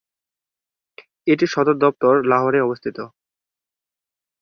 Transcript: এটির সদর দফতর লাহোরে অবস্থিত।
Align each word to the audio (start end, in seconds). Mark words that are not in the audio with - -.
এটির 1.27 1.49
সদর 1.49 1.75
দফতর 1.75 2.13
লাহোরে 2.25 2.59
অবস্থিত। 2.61 2.97